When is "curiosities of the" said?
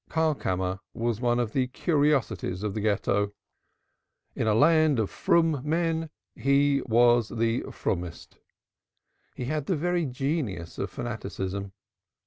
1.67-2.81